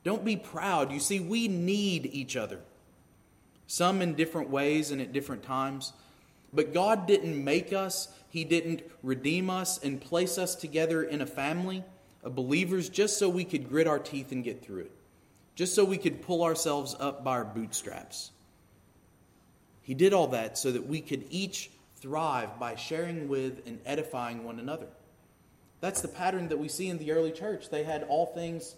[0.05, 0.93] Don't be proud.
[0.93, 2.61] You see, we need each other,
[3.67, 5.93] some in different ways and at different times.
[6.53, 11.27] But God didn't make us, He didn't redeem us and place us together in a
[11.27, 11.85] family
[12.23, 14.93] of believers just so we could grit our teeth and get through it,
[15.55, 18.31] just so we could pull ourselves up by our bootstraps.
[19.83, 24.45] He did all that so that we could each thrive by sharing with and edifying
[24.45, 24.89] one another.
[25.81, 27.71] That's the pattern that we see in the early church.
[27.71, 28.75] They had all things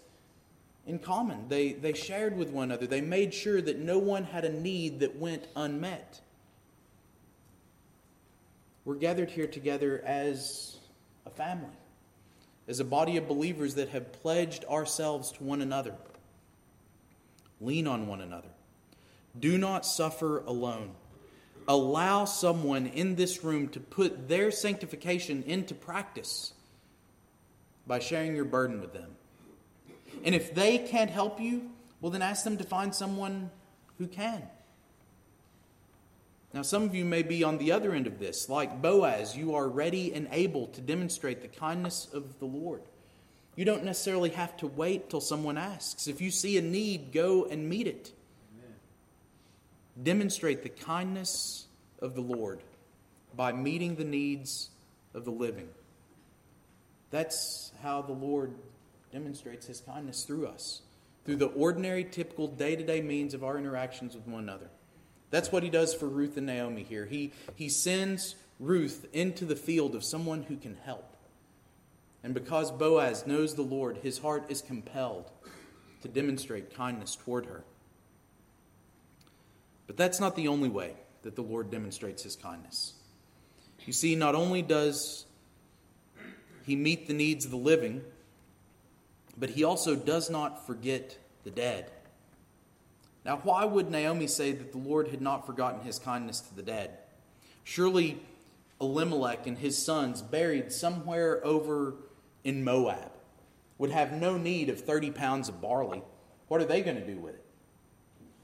[0.87, 4.45] in common, they, they shared with one another, they made sure that no one had
[4.45, 6.19] a need that went unmet.
[8.83, 10.77] We're gathered here together as
[11.27, 11.69] a family
[12.67, 15.95] as a body of believers that have pledged ourselves to one another.
[17.59, 18.47] Lean on one another.
[19.39, 20.91] Do not suffer alone.
[21.67, 26.53] Allow someone in this room to put their sanctification into practice
[27.85, 29.15] by sharing your burden with them.
[30.23, 31.69] And if they can't help you,
[31.99, 33.51] well, then ask them to find someone
[33.97, 34.43] who can.
[36.53, 38.49] Now, some of you may be on the other end of this.
[38.49, 42.81] Like Boaz, you are ready and able to demonstrate the kindness of the Lord.
[43.55, 46.07] You don't necessarily have to wait till someone asks.
[46.07, 48.11] If you see a need, go and meet it.
[48.57, 48.75] Amen.
[50.03, 51.67] Demonstrate the kindness
[51.99, 52.61] of the Lord
[53.35, 54.69] by meeting the needs
[55.13, 55.69] of the living.
[57.11, 58.53] That's how the Lord
[59.11, 60.81] demonstrates his kindness through us,
[61.25, 64.69] through the ordinary, typical, day to day means of our interactions with one another.
[65.31, 67.05] That's what he does for Ruth and Naomi here.
[67.05, 71.15] He, he sends Ruth into the field of someone who can help.
[72.23, 75.31] And because Boaz knows the Lord, his heart is compelled
[76.03, 77.63] to demonstrate kindness toward her.
[79.87, 82.93] But that's not the only way that the Lord demonstrates his kindness.
[83.85, 85.25] You see, not only does
[86.65, 88.01] he meet the needs of the living,
[89.37, 91.89] but he also does not forget the dead.
[93.23, 96.63] Now, why would Naomi say that the Lord had not forgotten his kindness to the
[96.63, 96.97] dead?
[97.63, 98.19] Surely
[98.79, 101.95] Elimelech and his sons, buried somewhere over
[102.43, 103.11] in Moab,
[103.77, 106.01] would have no need of 30 pounds of barley.
[106.47, 107.45] What are they going to do with it?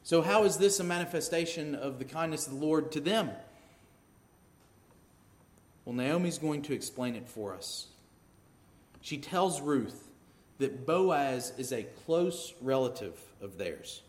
[0.04, 3.32] So, how is this a manifestation of the kindness of the Lord to them?
[5.84, 7.88] Well, Naomi's going to explain it for us.
[9.02, 10.08] She tells Ruth
[10.60, 14.02] that Boaz is a close relative of theirs.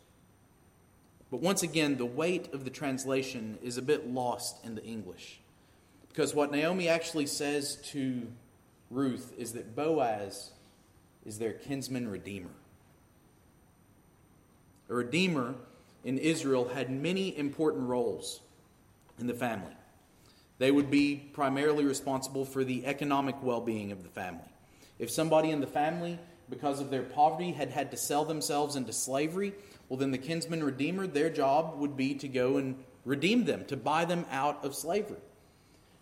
[1.31, 5.41] But once again, the weight of the translation is a bit lost in the English.
[6.09, 8.27] Because what Naomi actually says to
[8.91, 10.53] Ruth is that Boaz
[11.27, 12.51] is their kinsman redeemer.
[14.89, 15.55] A redeemer
[16.05, 18.41] in Israel had many important roles
[19.19, 19.73] in the family.
[20.57, 24.49] They would be primarily responsible for the economic well being of the family.
[24.99, 26.19] If somebody in the family
[26.51, 29.53] because of their poverty, had had to sell themselves into slavery,
[29.89, 33.77] well, then the kinsman redeemer, their job would be to go and redeem them, to
[33.77, 35.21] buy them out of slavery.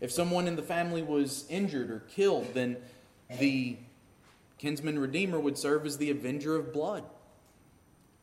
[0.00, 2.78] If someone in the family was injured or killed, then
[3.38, 3.76] the
[4.58, 7.04] kinsman redeemer would serve as the avenger of blood,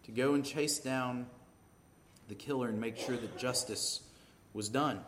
[0.03, 1.27] to go and chase down
[2.27, 4.01] the killer and make sure that justice
[4.53, 4.99] was done.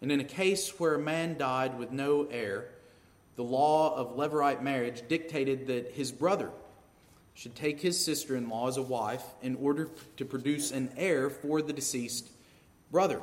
[0.00, 2.70] And in a case where a man died with no heir,
[3.36, 6.50] the law of levirate marriage dictated that his brother
[7.34, 11.30] should take his sister in law as a wife in order to produce an heir
[11.30, 12.30] for the deceased
[12.90, 13.20] brother.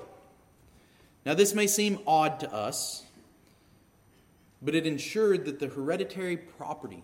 [1.25, 3.03] Now, this may seem odd to us,
[4.61, 7.03] but it ensured that the hereditary property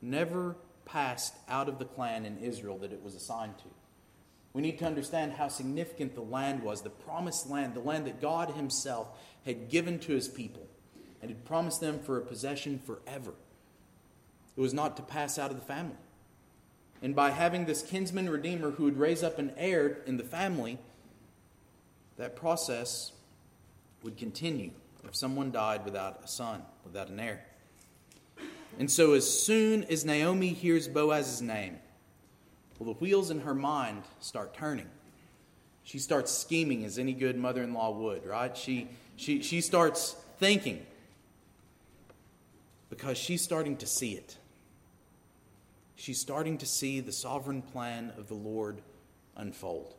[0.00, 3.64] never passed out of the clan in Israel that it was assigned to.
[4.52, 8.20] We need to understand how significant the land was, the promised land, the land that
[8.20, 9.08] God Himself
[9.46, 10.66] had given to His people
[11.22, 13.32] and had promised them for a possession forever.
[14.56, 15.96] It was not to pass out of the family.
[17.02, 20.78] And by having this kinsman redeemer who would raise up an heir in the family,
[22.16, 23.10] that process
[24.04, 24.70] would continue
[25.04, 27.44] if someone died without a son, without an heir.
[28.78, 31.78] And so, as soon as Naomi hears Boaz's name,
[32.78, 34.88] well, the wheels in her mind start turning.
[35.84, 38.56] She starts scheming as any good mother in law would, right?
[38.56, 40.86] She, she, she starts thinking
[42.88, 44.36] because she's starting to see it
[46.02, 48.82] she's starting to see the sovereign plan of the Lord
[49.36, 49.94] unfold.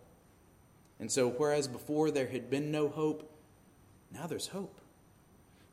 [0.99, 3.31] And so, whereas before there had been no hope,
[4.11, 4.81] now there's hope.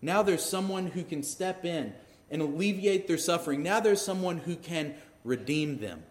[0.00, 1.92] Now there's someone who can step in
[2.30, 3.64] and alleviate their suffering.
[3.64, 6.04] Now there's someone who can redeem them.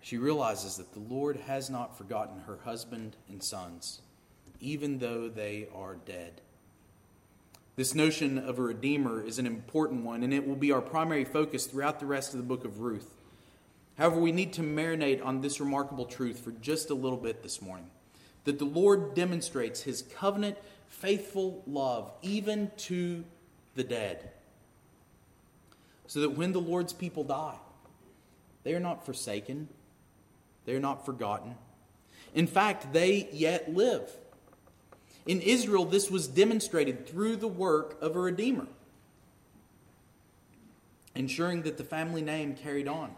[0.00, 4.00] She realizes that the Lord has not forgotten her husband and sons,
[4.60, 6.40] even though they are dead.
[7.78, 11.24] This notion of a redeemer is an important one, and it will be our primary
[11.24, 13.14] focus throughout the rest of the book of Ruth.
[13.96, 17.62] However, we need to marinate on this remarkable truth for just a little bit this
[17.62, 17.88] morning
[18.42, 20.56] that the Lord demonstrates his covenant,
[20.88, 23.22] faithful love, even to
[23.76, 24.28] the dead.
[26.08, 27.60] So that when the Lord's people die,
[28.64, 29.68] they are not forsaken,
[30.64, 31.54] they are not forgotten.
[32.34, 34.10] In fact, they yet live.
[35.28, 38.66] In Israel, this was demonstrated through the work of a Redeemer,
[41.14, 43.14] ensuring that the family name carried on.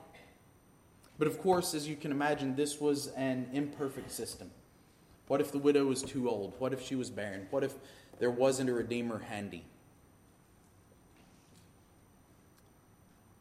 [1.20, 4.50] But of course, as you can imagine, this was an imperfect system.
[5.28, 6.54] What if the widow was too old?
[6.58, 7.46] What if she was barren?
[7.50, 7.74] What if
[8.18, 9.62] there wasn't a Redeemer handy?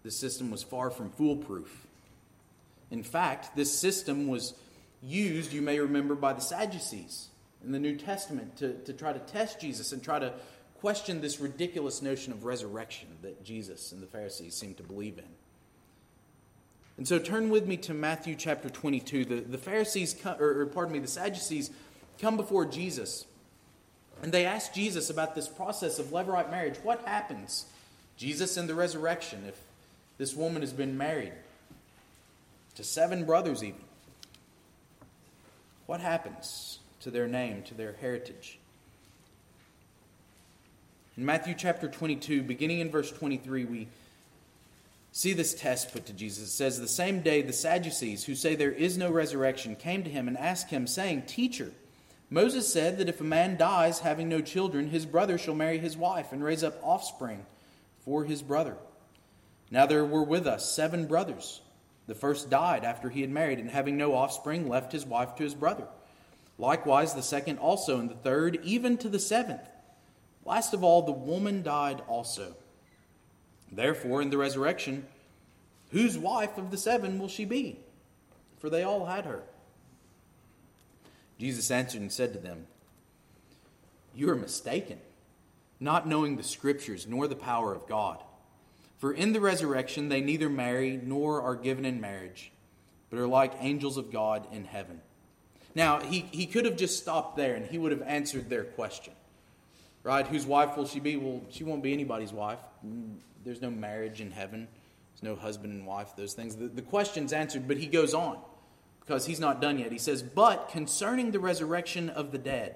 [0.04, 1.88] The system was far from foolproof.
[2.92, 4.54] In fact, this system was
[5.02, 7.30] used, you may remember, by the Sadducees
[7.64, 10.34] in the New Testament to, to try to test Jesus and try to
[10.80, 15.26] question this ridiculous notion of resurrection that Jesus and the Pharisees seem to believe in.
[16.98, 19.26] And so turn with me to Matthew chapter 22.
[19.26, 21.70] The, the Pharisees, come, or, or pardon me, the Sadducees
[22.20, 23.26] come before Jesus
[24.22, 26.76] and they ask Jesus about this process of levirate marriage.
[26.84, 27.66] What happens,
[28.18, 29.58] Jesus, in the resurrection if
[30.18, 31.32] this woman has been married
[32.76, 33.80] to seven brothers, even?
[35.86, 36.80] What happens?
[37.02, 38.60] To their name, to their heritage.
[41.18, 43.88] In Matthew chapter 22, beginning in verse 23, we
[45.12, 46.48] see this test put to Jesus.
[46.48, 50.10] It says, The same day the Sadducees, who say there is no resurrection, came to
[50.10, 51.72] him and asked him, saying, Teacher,
[52.30, 55.98] Moses said that if a man dies having no children, his brother shall marry his
[55.98, 57.46] wife and raise up offspring
[58.06, 58.78] for his brother.
[59.72, 61.62] Now there were with us seven brothers.
[62.08, 65.44] The first died after he had married, and having no offspring, left his wife to
[65.44, 65.88] his brother.
[66.60, 69.68] Likewise, the second also, and the third, even to the seventh.
[70.46, 72.54] Last of all, the woman died also.
[73.72, 75.08] Therefore, in the resurrection,
[75.92, 77.80] whose wife of the seven will she be?
[78.60, 79.44] For they all had her.
[81.40, 82.68] Jesus answered and said to them,
[84.14, 85.00] You are mistaken,
[85.80, 88.22] not knowing the Scriptures nor the power of God.
[88.98, 92.52] For in the resurrection they neither marry nor are given in marriage,
[93.10, 95.00] but are like angels of God in heaven.
[95.76, 99.14] Now, he, he could have just stopped there and he would have answered their question.
[100.04, 100.26] Right?
[100.26, 101.18] Whose wife will she be?
[101.18, 102.60] Well, she won't be anybody's wife.
[103.44, 104.68] There's no marriage in heaven,
[105.14, 106.56] there's no husband and wife, those things.
[106.56, 108.38] The, the question's answered, but he goes on
[109.02, 109.92] because he's not done yet.
[109.92, 112.76] He says, But concerning the resurrection of the dead,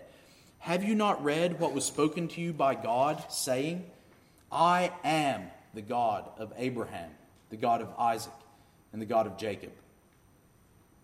[0.60, 3.86] have you not read what was spoken to you by God, saying,
[4.52, 7.10] I am the God of Abraham,
[7.50, 8.34] the God of Isaac,
[8.92, 9.72] and the God of Jacob?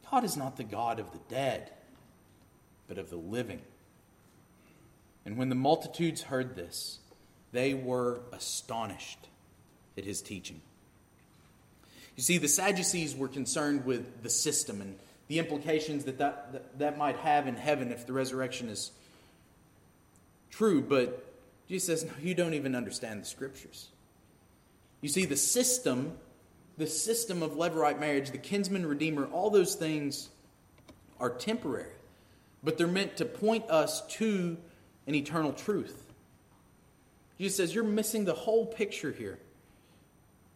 [0.10, 1.72] God is not the God of the dead
[2.90, 3.62] but of the living.
[5.26, 7.00] And when the multitudes heard this,
[7.54, 9.20] they were astonished.
[9.98, 10.62] at his teaching.
[12.16, 16.80] You see, the Sadducees were concerned with the system and the implications that that, that,
[16.80, 18.92] that might have in heaven if the resurrection is
[20.50, 21.26] true, but
[21.68, 23.90] Jesus says, no, you don't even understand the scriptures.
[25.02, 26.14] You see, the system,
[26.78, 30.30] the system of Levirate marriage, the kinsman redeemer, all those things
[31.20, 31.92] are temporary,
[32.64, 34.58] but they're meant to point us to
[35.08, 36.04] an eternal truth.
[37.38, 39.40] Jesus says, You're missing the whole picture here.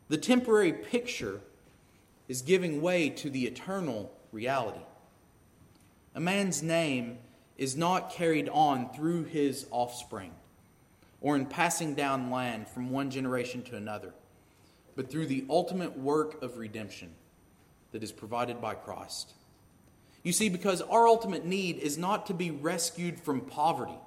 [0.09, 1.41] The temporary picture
[2.27, 4.83] is giving way to the eternal reality.
[6.15, 7.17] A man's name
[7.57, 10.31] is not carried on through his offspring
[11.21, 14.13] or in passing down land from one generation to another,
[14.95, 17.09] but through the ultimate work of redemption
[17.91, 19.33] that is provided by Christ.
[20.24, 23.97] You see, because our ultimate need is not to be rescued from poverty,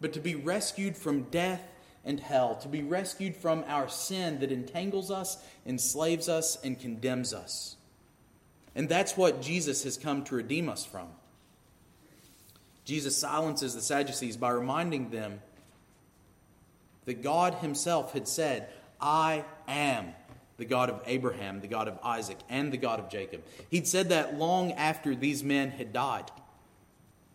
[0.00, 1.62] but to be rescued from death
[2.04, 5.36] and hell, to be rescued from our sin that entangles us,
[5.66, 7.76] enslaves us, and condemns us.
[8.74, 11.08] And that's what Jesus has come to redeem us from.
[12.86, 15.40] Jesus silences the Sadducees by reminding them
[17.04, 18.68] that God Himself had said,
[19.00, 20.14] I am
[20.60, 23.42] the God of Abraham, the God of Isaac, and the God of Jacob.
[23.70, 26.30] He'd said that long after these men had died.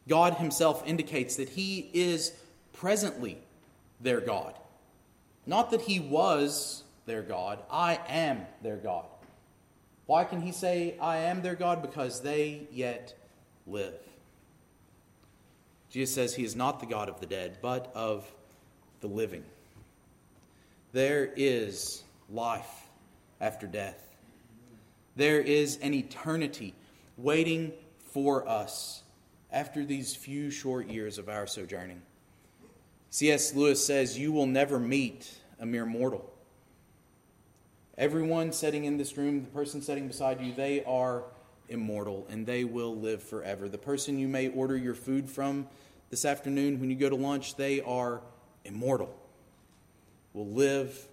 [0.07, 2.33] God Himself indicates that He is
[2.71, 3.39] presently
[3.99, 4.53] their God.
[5.47, 9.05] Not that He was their God, I am their God.
[10.05, 11.81] Why can He say, I am their God?
[11.81, 13.15] Because they yet
[13.65, 13.95] live.
[15.89, 18.29] Jesus says he is not the God of the dead, but of
[19.01, 19.45] the living.
[20.91, 22.84] There is life
[23.39, 24.15] after death.
[25.15, 26.73] There is an eternity
[27.17, 27.73] waiting
[28.11, 29.03] for us
[29.51, 32.01] after these few short years of our sojourning.
[33.09, 33.53] C.S.
[33.53, 36.29] Lewis says, You will never meet a mere mortal.
[37.97, 41.23] Everyone sitting in this room, the person sitting beside you, they are
[41.69, 43.69] immortal and they will live forever.
[43.69, 45.67] The person you may order your food from
[46.09, 48.21] this afternoon when you go to lunch, they are
[48.65, 49.15] immortal,
[50.33, 51.07] will live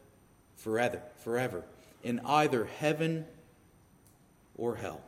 [0.57, 1.63] forever, forever
[2.03, 3.27] in either heaven
[4.57, 5.01] or hell.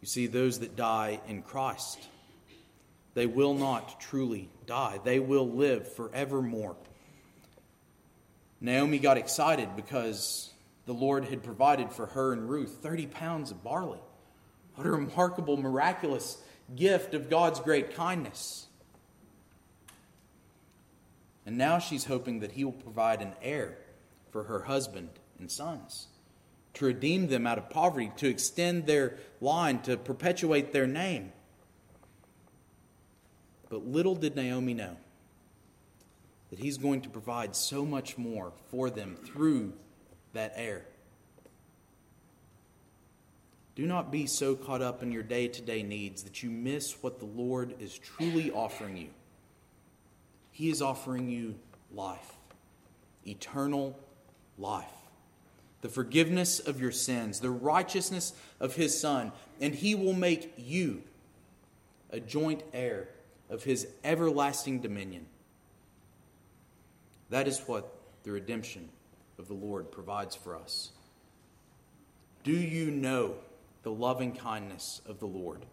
[0.00, 1.98] You see, those that die in Christ,
[3.14, 5.00] they will not truly die.
[5.02, 6.76] They will live forevermore.
[8.60, 10.50] Naomi got excited because
[10.86, 14.00] the Lord had provided for her and Ruth 30 pounds of barley.
[14.74, 16.36] What a remarkable, miraculous
[16.74, 18.66] gift of God's great kindness.
[21.46, 23.76] And now she's hoping that He will provide an heir
[24.34, 25.08] for her husband
[25.38, 26.08] and sons,
[26.72, 31.32] to redeem them out of poverty, to extend their line, to perpetuate their name.
[33.68, 34.96] But little did Naomi know
[36.50, 39.72] that He's going to provide so much more for them through
[40.32, 40.84] that heir.
[43.76, 47.00] Do not be so caught up in your day to day needs that you miss
[47.04, 49.10] what the Lord is truly offering you.
[50.50, 51.54] He is offering you
[51.92, 52.32] life,
[53.24, 53.96] eternal
[54.58, 54.84] life,
[55.80, 61.02] the forgiveness of your sins, the righteousness of His Son, and He will make you
[62.10, 63.08] a joint heir
[63.50, 65.26] of His everlasting dominion.
[67.30, 67.92] That is what
[68.22, 68.88] the redemption
[69.38, 70.90] of the Lord provides for us.
[72.42, 73.36] Do you know?
[73.84, 75.64] the loving kindness of the Lord.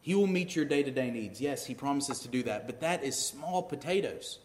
[0.00, 1.40] He will meet your day to day needs.
[1.40, 4.38] Yes, He promises to do that, but that is small potatoes.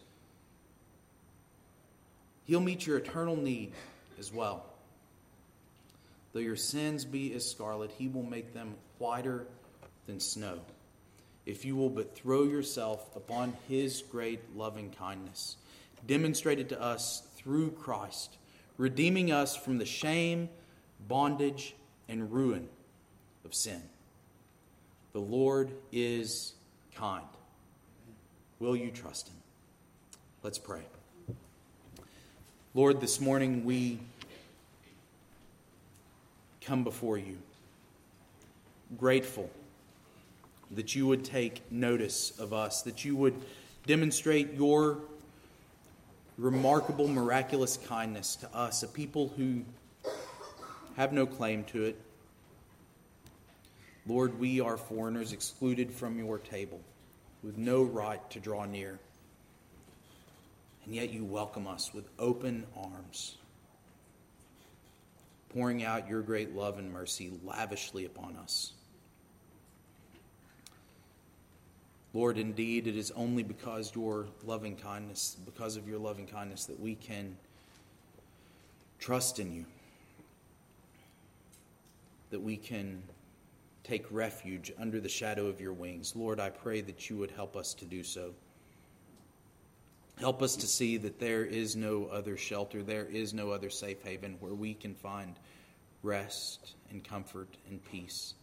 [2.46, 3.72] He'll meet your eternal need
[4.18, 4.64] as well.
[6.32, 9.46] Though your sins be as scarlet, He will make them whiter
[10.06, 10.58] than snow.
[11.46, 15.56] If you will but throw yourself upon His great loving kindness,
[16.06, 18.36] demonstrated to us through Christ,
[18.76, 20.48] redeeming us from the shame,
[21.06, 21.74] bondage,
[22.08, 22.68] and ruin
[23.44, 23.82] of sin.
[25.12, 26.54] The Lord is
[26.94, 27.24] kind.
[28.58, 29.36] Will you trust him?
[30.42, 30.82] Let's pray.
[32.76, 34.00] Lord, this morning we
[36.60, 37.38] come before you,
[38.98, 39.48] grateful
[40.72, 43.40] that you would take notice of us, that you would
[43.86, 44.98] demonstrate your
[46.36, 49.62] remarkable, miraculous kindness to us, a people who
[50.96, 51.96] have no claim to it.
[54.04, 56.80] Lord, we are foreigners excluded from your table
[57.44, 58.98] with no right to draw near.
[60.84, 63.36] And yet you welcome us with open arms,
[65.48, 68.72] pouring out your great love and mercy lavishly upon us.
[72.12, 76.78] Lord, indeed, it is only because your loving kindness, because of your loving kindness, that
[76.78, 77.36] we can
[79.00, 79.64] trust in you,
[82.30, 83.02] that we can
[83.82, 86.14] take refuge under the shadow of your wings.
[86.14, 88.32] Lord, I pray that you would help us to do so.
[90.20, 94.02] Help us to see that there is no other shelter, there is no other safe
[94.02, 95.34] haven where we can find
[96.02, 98.34] rest and comfort and peace.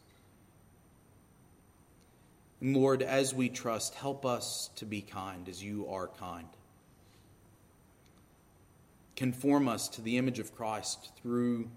[2.60, 6.48] And Lord, as we trust, help us to be kind as you are kind.
[9.16, 11.70] Conform us to the image of Christ through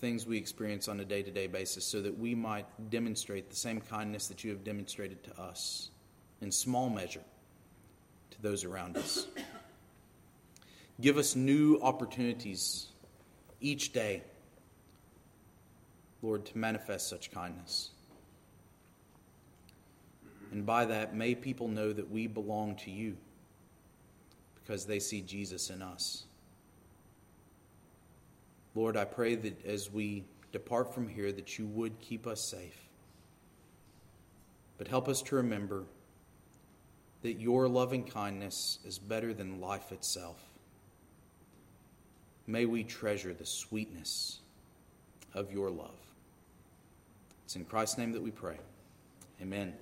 [0.00, 3.56] things we experience on a day to day basis so that we might demonstrate the
[3.56, 5.90] same kindness that you have demonstrated to us
[6.42, 7.22] in small measure
[8.36, 9.26] to those around us.
[11.00, 12.86] Give us new opportunities
[13.60, 14.22] each day,
[16.22, 17.90] Lord, to manifest such kindness.
[20.52, 23.16] And by that, may people know that we belong to you
[24.54, 26.24] because they see Jesus in us.
[28.74, 32.88] Lord, I pray that as we depart from here that you would keep us safe.
[34.78, 35.84] But help us to remember
[37.22, 40.40] that your loving kindness is better than life itself.
[42.46, 44.40] May we treasure the sweetness
[45.34, 45.98] of your love.
[47.44, 48.58] It's in Christ's name that we pray.
[49.40, 49.74] Amen.